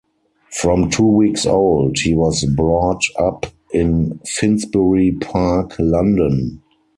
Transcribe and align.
From 0.49 0.89
two 0.89 1.05
weeks 1.05 1.45
old, 1.45 1.95
he 1.99 2.15
was 2.15 2.43
brought 2.43 3.03
up 3.19 3.45
in 3.71 4.19
Finsbury 4.25 5.11
Park, 5.11 5.75
London. 5.77 6.63